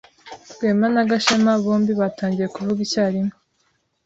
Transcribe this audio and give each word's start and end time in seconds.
Rwema 0.53 0.87
na 0.95 1.03
Gashema 1.09 1.51
bombi 1.63 1.91
batangiye 2.01 2.47
kuvuga 2.55 2.79
icyarimwe. 2.87 3.33